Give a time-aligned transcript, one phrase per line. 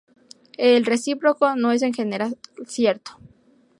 [0.57, 3.19] El recíproco no es en general cierto.